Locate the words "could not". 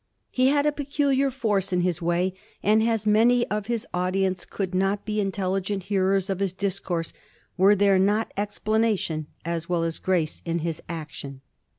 4.49-5.05